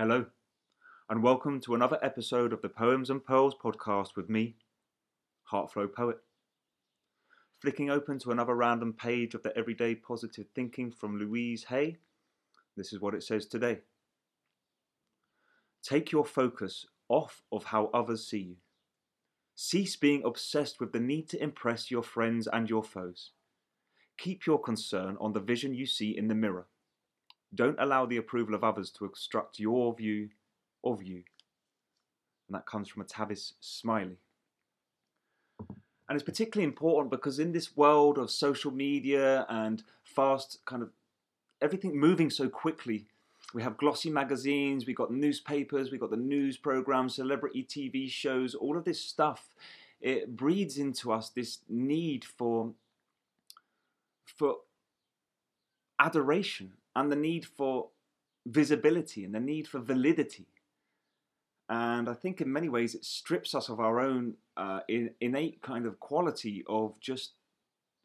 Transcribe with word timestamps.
Hello, 0.00 0.24
and 1.10 1.22
welcome 1.22 1.60
to 1.60 1.74
another 1.74 1.98
episode 2.02 2.54
of 2.54 2.62
the 2.62 2.70
Poems 2.70 3.10
and 3.10 3.22
Pearls 3.22 3.54
podcast 3.62 4.16
with 4.16 4.30
me, 4.30 4.56
Heartflow 5.52 5.92
Poet. 5.92 6.16
Flicking 7.60 7.90
open 7.90 8.18
to 8.20 8.30
another 8.30 8.54
random 8.54 8.94
page 8.94 9.34
of 9.34 9.42
the 9.42 9.54
Everyday 9.54 9.94
Positive 9.94 10.46
Thinking 10.54 10.90
from 10.90 11.18
Louise 11.18 11.64
Hay, 11.64 11.98
this 12.78 12.94
is 12.94 13.00
what 13.02 13.12
it 13.12 13.22
says 13.22 13.44
today. 13.44 13.80
Take 15.82 16.12
your 16.12 16.24
focus 16.24 16.86
off 17.10 17.42
of 17.52 17.64
how 17.64 17.90
others 17.92 18.26
see 18.26 18.38
you. 18.38 18.56
Cease 19.54 19.96
being 19.96 20.22
obsessed 20.24 20.80
with 20.80 20.92
the 20.92 20.98
need 20.98 21.28
to 21.28 21.42
impress 21.42 21.90
your 21.90 22.02
friends 22.02 22.48
and 22.50 22.70
your 22.70 22.84
foes. 22.84 23.32
Keep 24.16 24.46
your 24.46 24.62
concern 24.62 25.18
on 25.20 25.34
the 25.34 25.40
vision 25.40 25.74
you 25.74 25.84
see 25.84 26.16
in 26.16 26.28
the 26.28 26.34
mirror. 26.34 26.68
Don't 27.54 27.80
allow 27.80 28.06
the 28.06 28.16
approval 28.16 28.54
of 28.54 28.62
others 28.62 28.90
to 28.92 29.04
obstruct 29.04 29.58
your 29.58 29.94
view 29.94 30.30
of 30.84 31.02
you. 31.02 31.24
And 32.48 32.54
that 32.54 32.66
comes 32.66 32.88
from 32.88 33.02
a 33.02 33.04
Tavis 33.04 33.52
Smiley. 33.60 34.18
And 35.58 36.16
it's 36.16 36.24
particularly 36.24 36.64
important 36.64 37.10
because 37.10 37.38
in 37.38 37.52
this 37.52 37.76
world 37.76 38.18
of 38.18 38.30
social 38.30 38.72
media 38.72 39.46
and 39.48 39.82
fast 40.02 40.58
kind 40.64 40.82
of 40.82 40.90
everything 41.62 41.98
moving 41.98 42.30
so 42.30 42.48
quickly, 42.48 43.06
we 43.54 43.62
have 43.62 43.76
glossy 43.76 44.10
magazines, 44.10 44.86
we've 44.86 44.96
got 44.96 45.12
newspapers, 45.12 45.90
we've 45.90 46.00
got 46.00 46.10
the 46.10 46.16
news 46.16 46.56
programs, 46.56 47.16
celebrity 47.16 47.64
TV 47.64 48.08
shows, 48.08 48.54
all 48.54 48.76
of 48.76 48.84
this 48.84 49.00
stuff. 49.00 49.50
It 50.00 50.36
breeds 50.36 50.78
into 50.78 51.12
us 51.12 51.30
this 51.30 51.58
need 51.68 52.24
for, 52.24 52.72
for 54.24 54.56
adoration 55.98 56.72
and 56.96 57.10
the 57.10 57.16
need 57.16 57.44
for 57.44 57.88
visibility 58.46 59.24
and 59.24 59.34
the 59.34 59.40
need 59.40 59.68
for 59.68 59.78
validity. 59.78 60.46
And 61.68 62.08
I 62.08 62.14
think 62.14 62.40
in 62.40 62.52
many 62.52 62.68
ways 62.68 62.94
it 62.94 63.04
strips 63.04 63.54
us 63.54 63.68
of 63.68 63.78
our 63.78 64.00
own 64.00 64.34
uh, 64.56 64.80
innate 65.20 65.62
kind 65.62 65.86
of 65.86 66.00
quality 66.00 66.64
of 66.68 66.98
just 67.00 67.32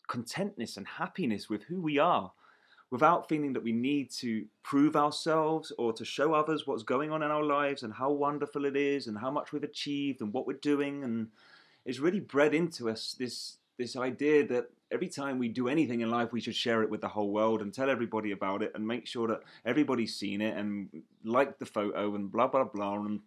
contentness 0.08 0.78
and 0.78 0.88
happiness 0.88 1.50
with 1.50 1.64
who 1.64 1.82
we 1.82 1.98
are 1.98 2.32
without 2.92 3.28
feeling 3.28 3.54
that 3.54 3.64
we 3.64 3.72
need 3.72 4.12
to 4.12 4.46
prove 4.62 4.96
ourselves 4.96 5.72
or 5.80 5.92
to 5.92 6.06
show 6.06 6.34
others 6.34 6.68
what's 6.68 6.84
going 6.84 7.12
on 7.12 7.24
in 7.24 7.32
our 7.32 7.44
lives 7.44 7.82
and 7.82 7.94
how 7.94 8.12
wonderful 8.12 8.66
it 8.66 8.76
is 8.76 9.08
and 9.08 9.18
how 9.18 9.32
much 9.32 9.52
we've 9.52 9.64
achieved 9.64 10.22
and 10.22 10.32
what 10.32 10.46
we're 10.46 10.54
doing 10.54 11.04
and 11.04 11.28
it's 11.86 12.00
really 12.00 12.20
bred 12.20 12.54
into 12.54 12.90
us 12.90 13.16
this 13.18 13.58
this 13.78 13.96
idea 13.96 14.46
that 14.48 14.70
every 14.92 15.08
time 15.08 15.38
we 15.38 15.48
do 15.48 15.68
anything 15.68 16.02
in 16.02 16.10
life 16.10 16.32
we 16.32 16.42
should 16.42 16.56
share 16.56 16.84
it 16.84 16.90
with 16.90 17.02
the 17.02 17.08
whole 17.08 17.32
world 17.32 17.62
and 17.62 17.74
tell 17.74 17.90
everybody 17.90 18.32
about 18.32 18.62
it 18.62 18.72
and 18.76 18.88
make 18.88 19.08
sure 19.08 19.28
that 19.28 19.42
everybody's 19.66 20.16
seen 20.16 20.42
it 20.42 20.56
and 20.56 20.90
liked 21.24 21.60
the 21.60 21.66
photo 21.66 22.16
and 22.16 22.32
blah 22.32 22.48
blah 22.48 22.64
blah 22.64 22.96
and 22.96 23.20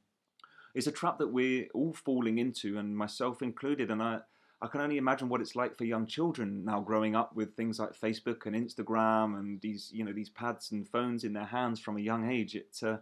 it's 0.74 0.86
a 0.86 0.92
trap 0.92 1.18
that 1.18 1.32
we're 1.32 1.66
all 1.74 1.92
falling 1.92 2.38
into 2.38 2.78
and 2.78 2.96
myself 2.96 3.42
included 3.42 3.90
and 3.90 4.02
I 4.02 4.20
I 4.60 4.66
can 4.66 4.80
only 4.80 4.96
imagine 4.96 5.28
what 5.28 5.40
it's 5.40 5.54
like 5.54 5.76
for 5.76 5.84
young 5.84 6.06
children 6.06 6.64
now 6.64 6.80
growing 6.80 7.14
up 7.14 7.34
with 7.36 7.54
things 7.54 7.78
like 7.78 7.98
Facebook 7.98 8.44
and 8.44 8.56
Instagram 8.56 9.38
and 9.38 9.60
these, 9.60 9.90
you 9.92 10.04
know, 10.04 10.12
these 10.12 10.30
pads 10.30 10.72
and 10.72 10.88
phones 10.88 11.22
in 11.22 11.32
their 11.32 11.44
hands 11.44 11.78
from 11.78 11.96
a 11.96 12.00
young 12.00 12.28
age. 12.28 12.56
It 12.56 12.76
uh, 12.82 12.96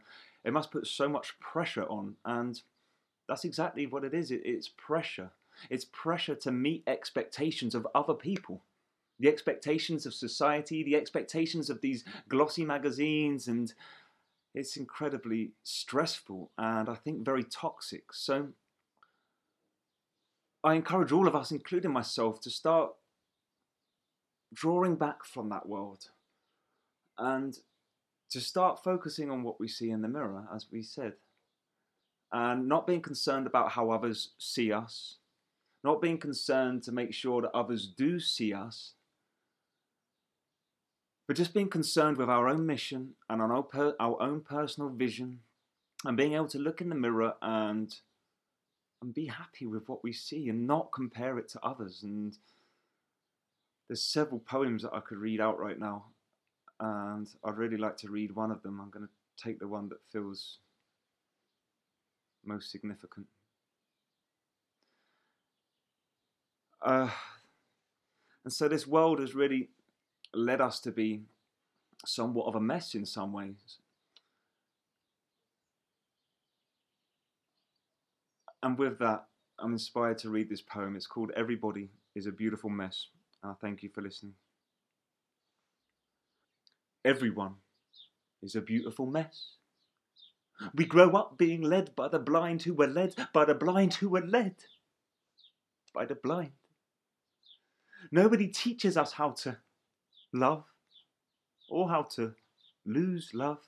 it 0.44 0.52
must 0.52 0.70
put 0.70 0.86
so 0.86 1.08
much 1.08 1.38
pressure 1.40 1.86
on, 1.86 2.16
and 2.24 2.60
that's 3.26 3.44
exactly 3.44 3.86
what 3.86 4.04
it 4.04 4.12
is. 4.12 4.30
It, 4.30 4.42
it's 4.44 4.68
pressure. 4.68 5.30
It's 5.70 5.84
pressure 5.84 6.34
to 6.36 6.52
meet 6.52 6.82
expectations 6.86 7.74
of 7.74 7.86
other 7.94 8.14
people, 8.14 8.62
the 9.18 9.28
expectations 9.28 10.06
of 10.06 10.14
society, 10.14 10.82
the 10.82 10.96
expectations 10.96 11.70
of 11.70 11.80
these 11.80 12.04
glossy 12.28 12.64
magazines, 12.64 13.48
and 13.48 13.72
it's 14.54 14.76
incredibly 14.76 15.52
stressful 15.62 16.50
and 16.56 16.88
I 16.88 16.94
think 16.94 17.24
very 17.24 17.44
toxic. 17.44 18.12
So 18.12 18.48
I 20.64 20.74
encourage 20.74 21.12
all 21.12 21.28
of 21.28 21.36
us, 21.36 21.50
including 21.50 21.92
myself, 21.92 22.40
to 22.40 22.50
start 22.50 22.92
drawing 24.52 24.96
back 24.96 25.24
from 25.24 25.48
that 25.50 25.68
world 25.68 26.08
and 27.18 27.58
to 28.30 28.40
start 28.40 28.82
focusing 28.82 29.30
on 29.30 29.42
what 29.42 29.60
we 29.60 29.68
see 29.68 29.90
in 29.90 30.02
the 30.02 30.08
mirror, 30.08 30.48
as 30.54 30.66
we 30.72 30.82
said, 30.82 31.14
and 32.32 32.68
not 32.68 32.86
being 32.86 33.02
concerned 33.02 33.46
about 33.46 33.72
how 33.72 33.90
others 33.90 34.30
see 34.38 34.72
us, 34.72 35.16
not 35.86 36.02
being 36.02 36.18
concerned 36.18 36.82
to 36.82 36.92
make 36.92 37.14
sure 37.14 37.40
that 37.40 37.56
others 37.56 37.86
do 37.86 38.20
see 38.20 38.52
us, 38.52 38.92
but 41.26 41.36
just 41.36 41.54
being 41.54 41.68
concerned 41.68 42.16
with 42.18 42.28
our 42.28 42.48
own 42.48 42.66
mission 42.66 43.14
and 43.30 43.40
our 43.40 43.54
own, 43.54 43.94
our 43.98 44.20
own 44.20 44.40
personal 44.40 44.90
vision 44.90 45.40
and 46.04 46.16
being 46.16 46.34
able 46.34 46.48
to 46.48 46.58
look 46.58 46.80
in 46.80 46.88
the 46.88 46.94
mirror 46.94 47.34
and 47.40 47.96
and 49.02 49.14
be 49.14 49.26
happy 49.26 49.66
with 49.66 49.88
what 49.88 50.02
we 50.02 50.12
see 50.12 50.48
and 50.48 50.66
not 50.66 50.90
compare 50.92 51.38
it 51.38 51.48
to 51.50 51.60
others. 51.62 52.02
And 52.02 52.36
there's 53.88 54.02
several 54.02 54.40
poems 54.40 54.82
that 54.82 54.94
I 54.94 55.00
could 55.00 55.18
read 55.18 55.40
out 55.40 55.58
right 55.58 55.78
now, 55.78 56.06
and 56.80 57.28
I'd 57.44 57.56
really 57.56 57.76
like 57.76 57.96
to 57.98 58.08
read 58.08 58.34
one 58.34 58.50
of 58.50 58.62
them. 58.62 58.80
I'm 58.80 58.90
going 58.90 59.06
to 59.06 59.44
take 59.44 59.58
the 59.58 59.68
one 59.68 59.88
that 59.90 59.98
feels 60.10 60.58
most 62.44 62.70
significant. 62.70 63.26
Uh, 66.86 67.10
and 68.44 68.52
so 68.52 68.68
this 68.68 68.86
world 68.86 69.18
has 69.18 69.34
really 69.34 69.70
led 70.32 70.60
us 70.60 70.78
to 70.80 70.92
be 70.92 71.22
somewhat 72.04 72.46
of 72.46 72.54
a 72.54 72.60
mess 72.60 72.94
in 72.94 73.04
some 73.04 73.32
ways. 73.32 73.78
And 78.62 78.78
with 78.78 79.00
that, 79.00 79.24
I'm 79.58 79.72
inspired 79.72 80.18
to 80.18 80.30
read 80.30 80.48
this 80.48 80.62
poem. 80.62 80.94
It's 80.94 81.08
called 81.08 81.32
Everybody 81.36 81.88
is 82.14 82.26
a 82.26 82.32
Beautiful 82.32 82.70
Mess. 82.70 83.08
And 83.42 83.50
I 83.50 83.54
thank 83.60 83.82
you 83.82 83.88
for 83.88 84.00
listening. 84.00 84.34
Everyone 87.04 87.54
is 88.42 88.54
a 88.54 88.60
beautiful 88.60 89.06
mess. 89.06 89.54
We 90.74 90.84
grow 90.84 91.10
up 91.10 91.36
being 91.36 91.62
led 91.62 91.96
by 91.96 92.08
the 92.08 92.18
blind 92.18 92.62
who 92.62 92.74
were 92.74 92.86
led 92.86 93.14
by 93.32 93.44
the 93.44 93.54
blind 93.54 93.94
who 93.94 94.08
were 94.08 94.24
led 94.24 94.54
by 95.92 96.06
the 96.06 96.14
blind. 96.14 96.52
Nobody 98.10 98.48
teaches 98.48 98.96
us 98.96 99.12
how 99.12 99.30
to 99.30 99.58
love 100.32 100.64
or 101.68 101.88
how 101.88 102.02
to 102.02 102.34
lose 102.84 103.30
love. 103.34 103.58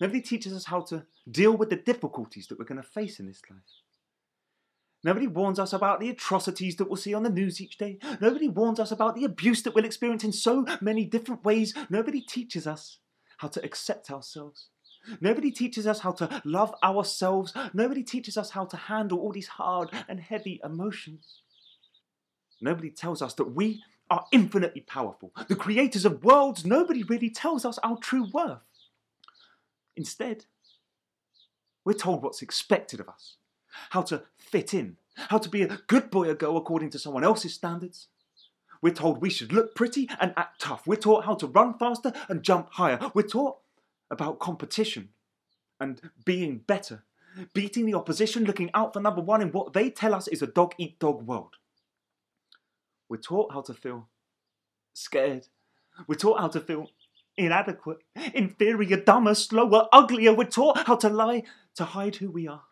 Nobody 0.00 0.20
teaches 0.20 0.52
us 0.52 0.66
how 0.66 0.80
to 0.82 1.04
deal 1.30 1.56
with 1.56 1.70
the 1.70 1.76
difficulties 1.76 2.46
that 2.48 2.58
we're 2.58 2.64
going 2.64 2.80
to 2.80 2.88
face 2.88 3.18
in 3.18 3.26
this 3.26 3.42
life. 3.50 3.60
Nobody 5.04 5.28
warns 5.28 5.58
us 5.58 5.72
about 5.72 6.00
the 6.00 6.10
atrocities 6.10 6.76
that 6.76 6.88
we'll 6.88 6.96
see 6.96 7.14
on 7.14 7.22
the 7.22 7.30
news 7.30 7.60
each 7.60 7.78
day. 7.78 7.98
Nobody 8.20 8.48
warns 8.48 8.80
us 8.80 8.90
about 8.90 9.14
the 9.14 9.24
abuse 9.24 9.62
that 9.62 9.74
we'll 9.74 9.84
experience 9.84 10.24
in 10.24 10.32
so 10.32 10.66
many 10.80 11.04
different 11.04 11.44
ways. 11.44 11.72
Nobody 11.88 12.20
teaches 12.20 12.66
us 12.66 12.98
how 13.38 13.48
to 13.48 13.64
accept 13.64 14.10
ourselves. 14.10 14.68
Nobody 15.20 15.52
teaches 15.52 15.86
us 15.86 16.00
how 16.00 16.12
to 16.12 16.42
love 16.44 16.74
ourselves. 16.82 17.54
Nobody 17.72 18.02
teaches 18.02 18.36
us 18.36 18.50
how 18.50 18.64
to 18.66 18.76
handle 18.76 19.18
all 19.18 19.32
these 19.32 19.48
hard 19.48 19.90
and 20.08 20.18
heavy 20.20 20.60
emotions. 20.64 21.42
Nobody 22.60 22.90
tells 22.90 23.22
us 23.22 23.34
that 23.34 23.54
we 23.54 23.82
are 24.10 24.24
infinitely 24.32 24.80
powerful, 24.80 25.32
the 25.48 25.56
creators 25.56 26.04
of 26.04 26.24
worlds. 26.24 26.64
Nobody 26.64 27.02
really 27.02 27.30
tells 27.30 27.64
us 27.64 27.78
our 27.78 27.96
true 27.98 28.26
worth. 28.32 28.60
Instead, 29.96 30.46
we're 31.84 31.92
told 31.92 32.22
what's 32.22 32.42
expected 32.42 33.00
of 33.00 33.08
us, 33.08 33.36
how 33.90 34.02
to 34.02 34.22
fit 34.36 34.72
in, 34.72 34.96
how 35.16 35.38
to 35.38 35.48
be 35.48 35.62
a 35.62 35.78
good 35.86 36.10
boy 36.10 36.28
or 36.28 36.34
girl 36.34 36.56
according 36.56 36.90
to 36.90 36.98
someone 36.98 37.24
else's 37.24 37.54
standards. 37.54 38.08
We're 38.80 38.94
told 38.94 39.20
we 39.20 39.30
should 39.30 39.52
look 39.52 39.74
pretty 39.74 40.08
and 40.20 40.32
act 40.36 40.60
tough. 40.60 40.86
We're 40.86 40.96
taught 40.96 41.24
how 41.24 41.34
to 41.34 41.46
run 41.46 41.74
faster 41.78 42.12
and 42.28 42.42
jump 42.42 42.68
higher. 42.72 42.98
We're 43.12 43.22
taught 43.22 43.58
about 44.10 44.38
competition 44.38 45.10
and 45.80 46.00
being 46.24 46.58
better, 46.58 47.04
beating 47.52 47.86
the 47.86 47.94
opposition, 47.94 48.44
looking 48.44 48.70
out 48.74 48.92
for 48.92 49.00
number 49.00 49.20
one 49.20 49.42
in 49.42 49.52
what 49.52 49.72
they 49.72 49.90
tell 49.90 50.14
us 50.14 50.28
is 50.28 50.42
a 50.42 50.46
dog 50.46 50.74
eat 50.78 50.98
dog 50.98 51.26
world. 51.26 51.56
We're 53.08 53.16
taught 53.16 53.52
how 53.52 53.62
to 53.62 53.74
feel 53.74 54.08
scared. 54.92 55.46
We're 56.06 56.16
taught 56.16 56.40
how 56.40 56.48
to 56.48 56.60
feel 56.60 56.90
inadequate, 57.36 57.98
inferior, 58.34 58.98
dumber, 58.98 59.34
slower, 59.34 59.88
uglier. 59.92 60.34
We're 60.34 60.44
taught 60.44 60.86
how 60.86 60.96
to 60.96 61.08
lie 61.08 61.44
to 61.76 61.84
hide 61.84 62.16
who 62.16 62.30
we 62.30 62.48
are, 62.48 62.64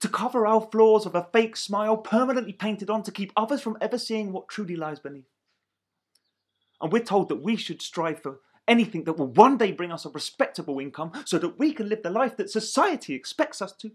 to 0.00 0.08
cover 0.08 0.46
our 0.46 0.68
flaws 0.72 1.04
with 1.04 1.14
a 1.14 1.28
fake 1.32 1.56
smile 1.56 1.96
permanently 1.96 2.52
painted 2.52 2.90
on 2.90 3.02
to 3.04 3.12
keep 3.12 3.32
others 3.36 3.62
from 3.62 3.78
ever 3.80 3.98
seeing 3.98 4.32
what 4.32 4.48
truly 4.48 4.76
lies 4.76 4.98
beneath. 4.98 5.30
And 6.80 6.92
we're 6.92 7.02
told 7.02 7.28
that 7.28 7.42
we 7.42 7.56
should 7.56 7.82
strive 7.82 8.22
for 8.22 8.40
anything 8.66 9.04
that 9.04 9.14
will 9.14 9.26
one 9.26 9.56
day 9.56 9.72
bring 9.72 9.92
us 9.92 10.04
a 10.04 10.10
respectable 10.10 10.78
income 10.78 11.12
so 11.24 11.38
that 11.38 11.58
we 11.58 11.72
can 11.72 11.88
live 11.88 12.02
the 12.02 12.10
life 12.10 12.36
that 12.36 12.50
society 12.50 13.14
expects 13.14 13.60
us 13.60 13.72
to. 13.72 13.92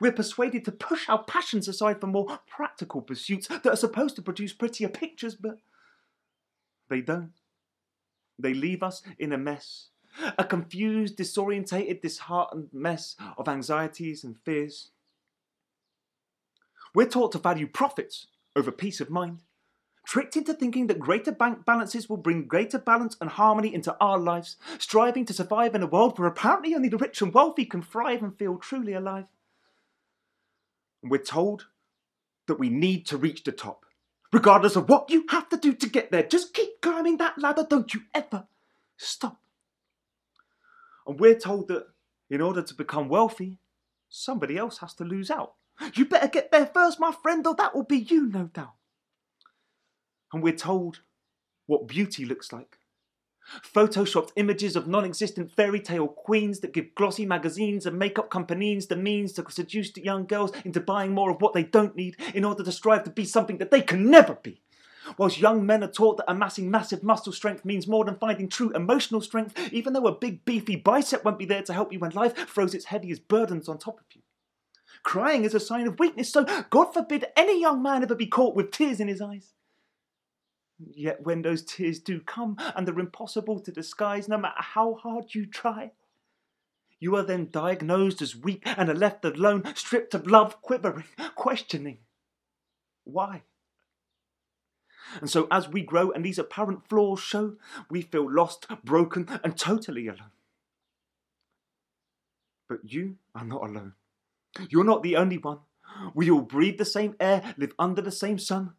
We're 0.00 0.12
persuaded 0.12 0.64
to 0.64 0.72
push 0.72 1.08
our 1.08 1.22
passions 1.24 1.68
aside 1.68 2.00
for 2.00 2.06
more 2.06 2.40
practical 2.46 3.00
pursuits 3.00 3.48
that 3.48 3.66
are 3.66 3.76
supposed 3.76 4.16
to 4.16 4.22
produce 4.22 4.52
prettier 4.52 4.88
pictures, 4.88 5.34
but 5.34 5.58
they 6.88 7.00
don't. 7.00 7.32
They 8.38 8.54
leave 8.54 8.82
us 8.82 9.02
in 9.18 9.32
a 9.32 9.38
mess. 9.38 9.88
a 10.38 10.44
confused, 10.44 11.16
disorientated, 11.16 12.00
disheartened 12.00 12.68
mess 12.72 13.16
of 13.36 13.48
anxieties 13.48 14.24
and 14.24 14.36
fears. 14.44 14.90
We're 16.94 17.06
taught 17.06 17.32
to 17.32 17.38
value 17.38 17.66
profits 17.66 18.28
over 18.54 18.72
peace 18.72 19.00
of 19.00 19.10
mind, 19.10 19.42
tricked 20.06 20.36
into 20.36 20.54
thinking 20.54 20.86
that 20.86 20.98
greater 20.98 21.32
bank 21.32 21.66
balances 21.66 22.08
will 22.08 22.16
bring 22.16 22.46
greater 22.46 22.78
balance 22.78 23.16
and 23.20 23.28
harmony 23.28 23.74
into 23.74 23.96
our 24.00 24.18
lives, 24.18 24.56
striving 24.78 25.26
to 25.26 25.34
survive 25.34 25.74
in 25.74 25.82
a 25.82 25.86
world 25.86 26.18
where 26.18 26.28
apparently 26.28 26.74
only 26.74 26.88
the 26.88 26.96
rich 26.96 27.20
and 27.20 27.34
wealthy 27.34 27.66
can 27.66 27.82
thrive 27.82 28.22
and 28.22 28.38
feel 28.38 28.56
truly 28.56 28.94
alive. 28.94 29.26
We're 31.10 31.18
told 31.18 31.66
that 32.46 32.58
we 32.58 32.68
need 32.68 33.06
to 33.06 33.16
reach 33.16 33.44
the 33.44 33.52
top, 33.52 33.86
regardless 34.32 34.76
of 34.76 34.88
what 34.88 35.10
you 35.10 35.24
have 35.30 35.48
to 35.50 35.56
do 35.56 35.72
to 35.72 35.88
get 35.88 36.10
there. 36.10 36.22
Just 36.22 36.54
keep 36.54 36.80
climbing 36.80 37.16
that 37.18 37.38
ladder, 37.38 37.66
don't 37.68 37.92
you 37.92 38.02
ever 38.14 38.46
stop. 38.96 39.40
And 41.06 41.20
we're 41.20 41.38
told 41.38 41.68
that 41.68 41.86
in 42.30 42.40
order 42.40 42.62
to 42.62 42.74
become 42.74 43.08
wealthy, 43.08 43.58
somebody 44.08 44.56
else 44.56 44.78
has 44.78 44.94
to 44.94 45.04
lose 45.04 45.30
out. 45.30 45.54
You 45.94 46.06
better 46.06 46.28
get 46.28 46.50
there 46.50 46.66
first, 46.66 46.98
my 46.98 47.12
friend, 47.12 47.46
or 47.46 47.54
that 47.56 47.74
will 47.74 47.84
be 47.84 47.98
you, 47.98 48.26
no 48.26 48.44
doubt. 48.44 48.74
And 50.32 50.42
we're 50.42 50.56
told 50.56 51.00
what 51.66 51.86
beauty 51.86 52.24
looks 52.24 52.52
like. 52.52 52.78
Photoshopped 53.62 54.32
images 54.36 54.76
of 54.76 54.88
non 54.88 55.04
existent 55.04 55.52
fairy 55.52 55.80
tale 55.80 56.08
queens 56.08 56.60
that 56.60 56.72
give 56.72 56.94
glossy 56.94 57.24
magazines 57.24 57.86
and 57.86 57.98
makeup 57.98 58.30
companies 58.30 58.86
the 58.86 58.96
means 58.96 59.32
to 59.34 59.44
seduce 59.50 59.96
young 59.96 60.26
girls 60.26 60.52
into 60.64 60.80
buying 60.80 61.12
more 61.12 61.30
of 61.30 61.40
what 61.40 61.54
they 61.54 61.62
don't 61.62 61.96
need 61.96 62.16
in 62.34 62.44
order 62.44 62.64
to 62.64 62.72
strive 62.72 63.04
to 63.04 63.10
be 63.10 63.24
something 63.24 63.58
that 63.58 63.70
they 63.70 63.82
can 63.82 64.10
never 64.10 64.34
be. 64.34 64.60
Whilst 65.18 65.38
young 65.38 65.64
men 65.64 65.84
are 65.84 65.90
taught 65.90 66.16
that 66.16 66.30
amassing 66.30 66.70
massive 66.70 67.02
muscle 67.02 67.32
strength 67.32 67.64
means 67.64 67.86
more 67.86 68.04
than 68.04 68.16
finding 68.16 68.48
true 68.48 68.70
emotional 68.72 69.20
strength, 69.20 69.56
even 69.72 69.92
though 69.92 70.06
a 70.06 70.14
big 70.14 70.44
beefy 70.44 70.76
bicep 70.76 71.24
won't 71.24 71.38
be 71.38 71.44
there 71.44 71.62
to 71.62 71.72
help 71.72 71.92
you 71.92 72.00
when 72.00 72.10
life 72.10 72.48
throws 72.48 72.74
its 72.74 72.86
heaviest 72.86 73.28
burdens 73.28 73.68
on 73.68 73.78
top 73.78 74.00
of 74.00 74.06
you. 74.14 74.22
Crying 75.04 75.44
is 75.44 75.54
a 75.54 75.60
sign 75.60 75.86
of 75.86 76.00
weakness, 76.00 76.32
so 76.32 76.44
God 76.70 76.92
forbid 76.92 77.26
any 77.36 77.60
young 77.60 77.82
man 77.82 78.02
ever 78.02 78.16
be 78.16 78.26
caught 78.26 78.56
with 78.56 78.72
tears 78.72 78.98
in 78.98 79.06
his 79.06 79.20
eyes. 79.20 79.52
Yet 80.78 81.24
when 81.24 81.42
those 81.42 81.62
tears 81.62 81.98
do 81.98 82.20
come 82.20 82.56
and 82.74 82.86
they're 82.86 82.98
impossible 82.98 83.60
to 83.60 83.72
disguise, 83.72 84.28
no 84.28 84.36
matter 84.38 84.54
how 84.58 84.94
hard 84.94 85.34
you 85.34 85.46
try, 85.46 85.92
you 86.98 87.16
are 87.16 87.22
then 87.22 87.48
diagnosed 87.50 88.22
as 88.22 88.36
weak 88.36 88.62
and 88.64 88.88
are 88.88 88.94
left 88.94 89.24
alone, 89.24 89.64
stripped 89.74 90.14
of 90.14 90.26
love, 90.26 90.60
quivering, 90.62 91.04
questioning. 91.34 91.98
Why? 93.04 93.42
And 95.20 95.30
so, 95.30 95.46
as 95.50 95.68
we 95.68 95.82
grow 95.82 96.10
and 96.10 96.24
these 96.24 96.38
apparent 96.38 96.88
flaws 96.88 97.20
show, 97.20 97.54
we 97.88 98.02
feel 98.02 98.30
lost, 98.30 98.66
broken, 98.84 99.28
and 99.44 99.56
totally 99.56 100.08
alone. 100.08 100.32
But 102.68 102.80
you 102.92 103.16
are 103.34 103.44
not 103.44 103.62
alone. 103.62 103.92
You're 104.68 104.84
not 104.84 105.02
the 105.02 105.16
only 105.16 105.38
one. 105.38 105.58
We 106.14 106.30
all 106.30 106.40
breathe 106.40 106.78
the 106.78 106.84
same 106.84 107.14
air, 107.20 107.54
live 107.56 107.72
under 107.78 108.02
the 108.02 108.10
same 108.10 108.38
sun. 108.38 108.72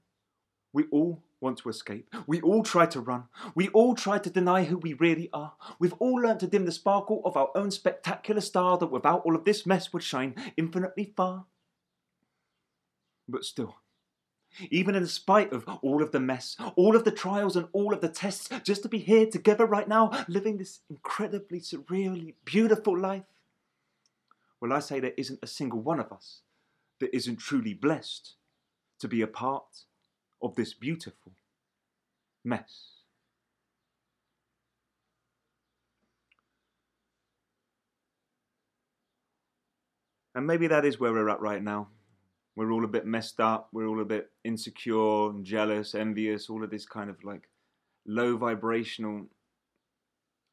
We 0.74 0.86
all 0.92 1.24
want 1.42 1.58
to 1.60 1.70
escape. 1.70 2.14
We 2.26 2.42
all 2.42 2.64
try 2.64 2.86
to 2.88 3.00
run. 3.00 3.26
We 3.56 3.70
all 3.70 3.96
try 3.96 4.18
to 4.18 4.30
deny 4.30 4.64
who 4.64 4.78
we 4.78 4.94
really 4.94 5.30
are. 5.34 5.54
We've 5.80 5.94
all 6.00 6.16
learned 6.16 6.40
to 6.42 6.48
dim 6.48 6.66
the 6.66 6.72
sparkle 6.72 7.22
of 7.26 7.38
our 7.38 7.50
own 7.56 7.72
spectacular 7.72 8.42
star 8.42 8.78
that 8.78 8.88
without 8.88 9.24
all 9.26 9.36
of 9.36 9.46
this 9.46 9.66
mess 9.66 9.94
would 9.94 10.04
shine 10.04 10.36
infinitely 10.58 11.14
far. 11.16 11.46
But 13.30 13.44
still, 13.44 13.76
even 14.72 14.96
in 14.96 15.06
spite 15.06 15.52
of 15.52 15.68
all 15.82 16.02
of 16.02 16.12
the 16.12 16.20
mess, 16.20 16.56
all 16.76 16.96
of 16.96 17.04
the 17.04 17.12
trials, 17.12 17.56
and 17.56 17.68
all 17.74 17.94
of 17.94 18.02
the 18.02 18.10
tests, 18.10 18.50
just 18.64 18.84
to 18.84 18.90
be 18.90 19.00
here 19.00 19.26
together 19.26 19.66
right 19.66 19.88
now, 19.88 20.26
living 20.28 20.58
this 20.58 20.80
incredibly, 20.90 21.60
surreally 21.60 22.34
beautiful 22.46 22.98
life. 22.98 23.24
Well, 24.60 24.74
I 24.74 24.80
say 24.80 25.00
there 25.00 25.14
isn't 25.18 25.40
a 25.44 25.48
single 25.48 25.82
one 25.82 26.00
of 26.00 26.12
us 26.12 26.42
that 27.00 27.16
isn't 27.16 27.38
truly 27.38 27.74
blessed 27.74 28.34
to 29.00 29.08
be 29.08 29.22
a 29.22 29.28
part 29.28 29.84
of 30.42 30.56
this 30.56 30.74
beautiful 30.74 31.32
mess. 32.44 32.98
And 40.36 40.46
maybe 40.46 40.68
that 40.68 40.86
is 40.86 41.00
where 41.00 41.12
we're 41.12 41.30
at 41.30 41.42
right 41.42 41.64
now. 41.64 41.88
We're 42.56 42.72
all 42.72 42.86
a 42.86 42.88
bit 42.88 43.06
messed 43.08 43.40
up. 43.40 43.70
We're 43.72 43.88
all 43.88 44.02
a 44.02 44.06
bit 44.06 44.32
insecure 44.44 45.32
jealous, 45.42 45.96
envious, 45.96 46.50
all 46.50 46.64
of 46.64 46.70
this 46.70 46.86
kind 46.86 47.10
of 47.10 47.24
like 47.24 47.50
low 48.06 48.38
vibrational 48.38 49.26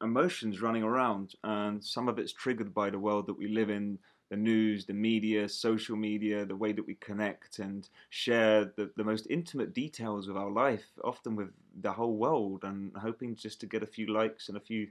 emotions 0.03 0.61
running 0.61 0.83
around. 0.83 1.33
And 1.43 1.83
some 1.83 2.07
of 2.07 2.17
it's 2.17 2.33
triggered 2.33 2.73
by 2.73 2.89
the 2.89 2.99
world 2.99 3.27
that 3.27 3.37
we 3.37 3.47
live 3.47 3.69
in 3.69 3.99
the 4.29 4.35
news, 4.35 4.85
the 4.85 4.93
media, 4.93 5.47
social 5.47 5.95
media, 5.95 6.45
the 6.45 6.55
way 6.55 6.71
that 6.71 6.85
we 6.85 6.95
connect 6.95 7.59
and 7.59 7.89
share 8.09 8.65
the, 8.65 8.89
the 8.97 9.03
most 9.03 9.27
intimate 9.29 9.73
details 9.73 10.27
of 10.27 10.35
our 10.35 10.49
life, 10.49 10.85
often 11.03 11.35
with 11.35 11.49
the 11.81 11.91
whole 11.91 12.15
world, 12.15 12.63
and 12.63 12.91
hoping 12.97 13.35
just 13.35 13.59
to 13.59 13.67
get 13.67 13.83
a 13.83 13.87
few 13.87 14.07
likes 14.11 14.49
and 14.49 14.57
a 14.57 14.61
few 14.61 14.87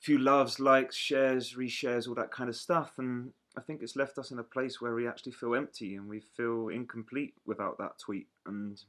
few 0.00 0.18
loves, 0.18 0.60
likes, 0.60 0.94
shares, 0.94 1.54
reshares, 1.54 2.06
all 2.06 2.14
that 2.14 2.30
kind 2.30 2.48
of 2.48 2.54
stuff. 2.54 2.92
And 2.98 3.32
I 3.56 3.60
think 3.60 3.82
it's 3.82 3.96
left 3.96 4.16
us 4.18 4.30
in 4.30 4.38
a 4.38 4.44
place 4.44 4.80
where 4.80 4.94
we 4.94 5.08
actually 5.08 5.32
feel 5.32 5.56
empty 5.56 5.96
and 5.96 6.08
we 6.08 6.20
feel 6.20 6.68
incomplete 6.68 7.34
without 7.44 7.78
that 7.78 7.98
tweet. 7.98 8.28
And 8.46 8.80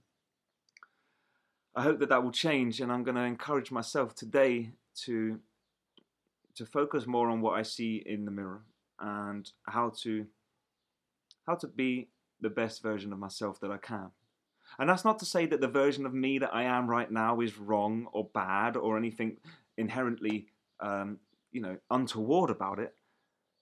I 1.76 1.82
hope 1.82 2.00
that 2.00 2.10
that 2.10 2.24
will 2.24 2.32
change. 2.32 2.80
And 2.80 2.92
I'm 2.92 3.04
going 3.04 3.16
to 3.16 3.24
encourage 3.24 3.72
myself 3.72 4.16
today 4.16 4.72
to 5.06 5.40
to 6.56 6.66
focus 6.66 7.08
more 7.08 7.30
on 7.30 7.42
what 7.42 7.58
I 7.58 7.62
see 7.62 8.04
in 8.06 8.26
the 8.26 8.32
mirror 8.32 8.64
and 9.02 9.52
how 9.68 9.92
to 10.02 10.26
how 11.48 11.56
to 11.56 11.68
be 11.68 12.10
the 12.42 12.50
best 12.50 12.84
version 12.84 13.12
of 13.12 13.20
myself 13.20 13.60
that 13.60 13.72
I 13.72 13.78
can. 13.78 14.12
And 14.78 14.90
that's 14.90 15.04
not 15.04 15.20
to 15.20 15.26
say 15.26 15.46
that 15.48 15.62
the 15.62 15.68
version 15.68 16.06
of 16.06 16.14
me 16.14 16.38
that 16.40 16.54
I 16.54 16.64
am 16.64 16.88
right 16.88 17.10
now 17.10 17.42
is 17.42 17.58
wrong 17.58 18.08
or 18.14 18.30
bad 18.34 18.78
or 18.78 18.98
anything 18.98 19.38
inherently, 19.78 20.48
um, 20.80 21.18
you 21.52 21.62
know, 21.62 21.78
untoward 21.90 22.52
about 22.52 22.80
it. 22.80 22.94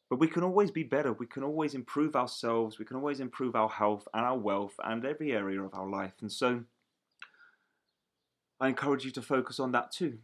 But 0.10 0.20
we 0.20 0.28
can 0.28 0.44
always 0.44 0.70
be 0.70 0.84
better. 0.84 1.14
We 1.14 1.28
can 1.28 1.44
always 1.44 1.74
improve 1.74 2.16
ourselves. 2.16 2.78
We 2.78 2.86
can 2.86 2.98
always 2.98 3.20
improve 3.20 3.56
our 3.56 3.70
health 3.70 4.08
and 4.14 4.26
our 4.26 4.38
wealth 4.38 4.76
and 4.84 5.06
every 5.06 5.32
area 5.32 5.62
of 5.62 5.74
our 5.74 5.88
life. 5.88 6.14
And 6.22 6.32
so 6.32 6.64
I 8.60 8.68
encourage 8.68 9.06
you 9.06 9.12
to 9.12 9.22
focus 9.22 9.60
on 9.60 9.72
that 9.74 9.92
too 9.92 10.20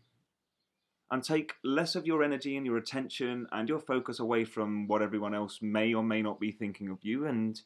and 1.14 1.24
take 1.24 1.54
less 1.64 1.94
of 1.94 2.08
your 2.08 2.24
energy 2.24 2.58
and 2.58 2.66
your 2.66 2.78
attention 2.78 3.46
and 3.52 3.70
your 3.70 3.78
focus 3.78 4.20
away 4.20 4.44
from 4.44 4.88
what 4.88 5.04
everyone 5.04 5.36
else 5.36 5.60
may 5.62 5.94
or 5.94 6.02
may 6.02 6.24
not 6.24 6.40
be 6.40 6.52
thinking 6.52 6.90
of 6.90 6.98
you 7.04 7.28
and 7.28 7.62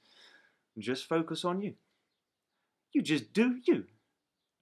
just 0.77 1.07
focus 1.07 1.45
on 1.45 1.61
you. 1.61 1.73
You 2.91 3.01
just 3.01 3.31
do 3.31 3.57
you, 3.65 3.85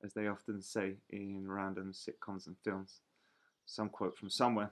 as 0.03 0.13
they 0.13 0.27
often 0.27 0.61
say 0.61 0.97
in 1.09 1.47
random 1.47 1.93
sitcoms 1.93 2.45
and 2.45 2.57
films. 2.63 2.99
Some 3.65 3.89
quote 3.89 4.15
from 4.15 4.29
somewhere. 4.29 4.69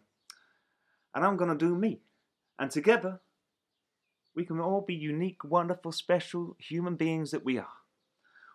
And 1.15 1.25
I'm 1.25 1.35
going 1.35 1.49
to 1.49 1.65
do 1.65 1.75
me. 1.75 2.01
And 2.59 2.69
together, 2.69 3.19
we 4.35 4.45
can 4.45 4.59
all 4.59 4.81
be 4.81 4.93
unique, 4.93 5.43
wonderful, 5.43 5.91
special 5.91 6.55
human 6.59 6.97
beings 6.97 7.31
that 7.31 7.43
we 7.43 7.57
are 7.57 7.79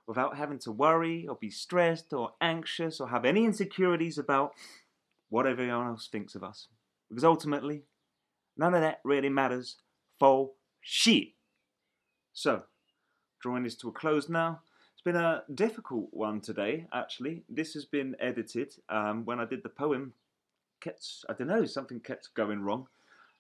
without 0.07 0.37
having 0.37 0.61
to 0.61 0.71
worry 0.71 1.27
or 1.27 1.35
be 1.35 1.51
stressed 1.51 2.13
or 2.13 2.35
anxious 2.41 3.01
or 3.01 3.09
have 3.09 3.25
any 3.25 3.45
insecurities 3.45 4.19
about 4.19 4.53
what 5.29 5.47
everyone 5.47 5.87
else 5.87 6.09
thinks 6.09 6.35
of 6.35 6.43
us. 6.43 6.69
Because 7.09 7.25
ultimately, 7.25 7.83
none 8.57 8.75
of 8.75 8.81
that 8.81 9.01
really 9.05 9.29
matters 9.29 9.77
for 10.19 10.51
shit. 10.81 11.29
So, 12.33 12.63
drawing 13.41 13.65
this 13.65 13.77
to 13.77 13.89
a 13.89 13.93
close 13.93 14.29
now. 14.29 14.61
It's 14.95 15.03
been 15.03 15.17
a 15.17 15.45
difficult 15.55 16.09
one 16.11 16.41
today, 16.41 16.87
actually. 16.93 17.45
This 17.49 17.75
has 17.75 17.85
been 17.85 18.17
edited. 18.21 18.75
Um, 18.89 19.25
when 19.25 19.39
I 19.39 19.45
did 19.45 19.63
the 19.63 19.69
poem, 19.69 20.13
kept, 20.81 21.07
I 21.29 21.35
don't 21.35 21.49
know, 21.49 21.65
something 21.65 22.01
kept 22.01 22.35
going 22.35 22.61
wrong. 22.61 22.89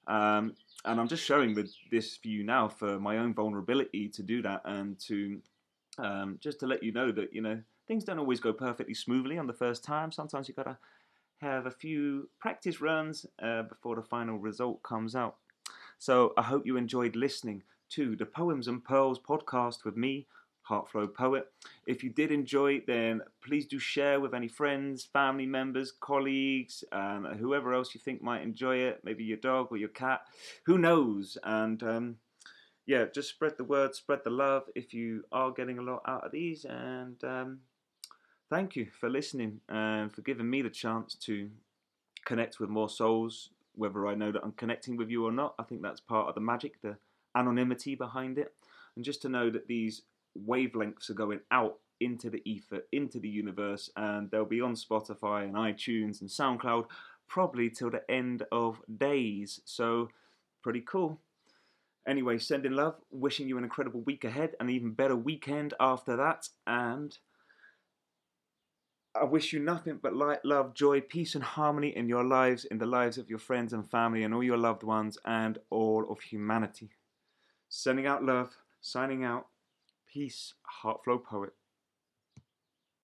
Um, 0.07 0.55
and 0.85 1.01
I'm 1.01 1.09
just 1.09 1.25
showing 1.25 1.55
the, 1.55 1.69
this 1.91 2.17
view 2.17 2.45
now 2.45 2.69
for 2.69 2.99
my 2.99 3.19
own 3.19 3.35
vulnerability 3.35 4.09
to 4.11 4.23
do 4.23 4.41
that 4.43 4.63
and 4.65 4.99
to 5.01 5.41
um, 5.99 6.39
just 6.41 6.61
to 6.61 6.67
let 6.67 6.83
you 6.83 6.93
know 6.93 7.11
that, 7.13 7.35
you 7.35 7.43
know, 7.43 7.61
things 7.87 8.05
don't 8.05 8.19
always 8.19 8.41
go 8.41 8.53
perfectly 8.53 8.95
smoothly 8.95 9.37
on 9.37 9.47
the 9.47 9.53
first 9.53 9.83
time. 9.83 10.13
Sometimes 10.13 10.49
you 10.49 10.55
gotta 10.55 10.79
have 11.41 11.67
a 11.67 11.71
few 11.71 12.29
practice 12.41 12.81
runs 12.81 13.27
uh, 13.43 13.63
before 13.63 13.97
the 13.97 14.03
final 14.03 14.39
result 14.39 14.83
comes 14.83 15.15
out. 15.15 15.37
So 15.99 16.33
I 16.37 16.43
hope 16.43 16.67
you 16.67 16.77
enjoyed 16.77 17.17
listening 17.17 17.63
to 17.91 18.17
the 18.17 18.27
Poems 18.27 18.69
and 18.69 18.85
Pearls 18.85 19.19
podcast 19.19 19.85
with 19.85 19.97
me, 19.97 20.27
Heartflow 20.69 21.13
Poet. 21.13 21.47
If 21.87 22.05
you 22.05 22.11
did 22.11 22.31
enjoy, 22.31 22.75
it, 22.75 22.87
then 22.87 23.23
please 23.43 23.67
do 23.67 23.79
share 23.79 24.21
with 24.21 24.35
any 24.35 24.49
friends, 24.49 25.05
family 25.05 25.47
members, 25.47 25.93
colleagues, 25.93 26.85
um, 26.93 27.25
whoever 27.39 27.73
else 27.73 27.95
you 27.95 28.01
think 28.01 28.23
might 28.23 28.43
enjoy 28.43 28.77
it. 28.77 29.01
Maybe 29.03 29.25
your 29.25 29.39
dog 29.39 29.69
or 29.71 29.77
your 29.77 29.89
cat. 29.89 30.23
Who 30.67 30.79
knows? 30.79 31.39
And 31.43 31.83
um, 31.83 32.17
yeah, 32.87 33.07
just 33.15 33.31
spread 33.31 33.55
the 33.57 33.65
word, 33.65 33.95
spread 33.95 34.21
the 34.25 34.31
love 34.31 34.65
if 34.75 34.93
you 34.93 35.25
are 35.33 35.51
getting 35.53 35.79
a 35.79 35.83
lot 35.83 36.03
out 36.07 36.25
of 36.25 36.33
these. 36.33 36.65
And 36.65 37.23
um, 37.25 37.61
thank 38.51 38.77
you 38.77 38.87
for 38.99 39.09
listening 39.09 39.61
and 39.69 40.13
for 40.13 40.23
giving 40.23 40.49
me 40.49 40.63
the 40.63 40.71
chance 40.71 41.15
to 41.15 41.51
connect 42.25 42.61
with 42.61 42.71
more 42.71 42.89
souls, 42.89 43.51
whether 43.75 44.07
I 44.07 44.15
know 44.15 44.33
that 44.33 44.43
I'm 44.43 44.53
connecting 44.53 44.97
with 44.97 45.11
you 45.11 45.27
or 45.27 45.33
not. 45.33 45.55
I 45.59 45.63
think 45.63 45.83
that's 45.83 46.01
part 46.01 46.29
of 46.29 46.35
the 46.35 46.41
magic, 46.41 46.81
the 46.83 46.97
anonymity 47.35 47.95
behind 47.95 48.39
it. 48.39 48.55
And 48.97 49.05
just 49.05 49.23
to 49.23 49.29
know 49.29 49.51
that 49.51 49.69
these 49.69 50.03
wavelengths 50.47 51.11
are 51.11 51.15
going 51.15 51.41
out 51.51 51.79
into 52.01 52.31
the 52.31 52.43
ether, 52.45 52.83
into 52.93 53.19
the 53.19 53.29
universe, 53.29 53.91
and 53.97 54.31
they'll 54.31 54.45
be 54.45 54.61
on 54.61 54.75
Spotify 54.75 55.45
and 55.45 55.55
iTunes 55.55 56.21
and 56.21 56.31
SoundCloud 56.31 56.87
probably 57.27 57.69
till 57.69 57.91
the 57.91 58.09
end 58.11 58.45
of 58.51 58.81
days. 58.97 59.61
So, 59.65 60.09
pretty 60.63 60.81
cool. 60.81 61.21
Anyway, 62.07 62.39
sending 62.39 62.73
love, 62.73 62.95
wishing 63.11 63.49
you 63.49 63.59
an 63.59 63.65
incredible 63.65 64.01
week 64.01 64.25
ahead, 64.25 64.55
an 64.61 64.71
even 64.71 64.93
better 64.93 65.17
weekend 65.17 65.75
after 65.79 66.17
that, 66.17 66.49
and 66.67 67.19
I 69.15 69.25
wish 69.25 69.53
you 69.53 69.59
nothing 69.59 69.99
but 70.03 70.15
light, 70.15 70.45
love, 70.45 70.75
joy, 70.75 71.01
peace, 71.01 71.35
and 71.35 71.43
harmony 71.43 71.97
in 71.97 72.09
your 72.09 72.25
lives, 72.25 72.65
in 72.67 72.79
the 72.79 72.87
lives 72.87 73.19
of 73.19 73.31
your 73.31 73.39
friends 73.39 73.73
and 73.73 73.89
family, 73.89 74.23
and 74.23 74.33
all 74.33 74.45
your 74.45 74.57
loved 74.57 74.83
ones, 74.83 75.19
and 75.25 75.59
all 75.71 76.07
of 76.11 76.21
humanity. 76.21 76.91
Sending 77.69 78.07
out 78.07 78.25
love, 78.25 78.57
signing 78.81 79.25
out. 79.25 79.47
Peace, 80.07 80.55
Heartflow 80.83 81.23
Poet. 81.23 81.53